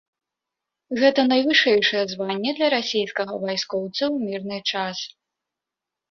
Гэта 1.01 1.21
найвышэйшае 1.31 1.99
званне 2.13 2.53
для 2.59 2.69
расейскага 2.75 3.33
вайскоўца 3.43 4.01
ў 4.15 4.31
мірны 4.31 4.57
час. 4.73 4.97